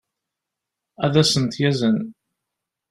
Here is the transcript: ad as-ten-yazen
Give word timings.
ad 1.05 1.13
as-ten-yazen 1.21 1.97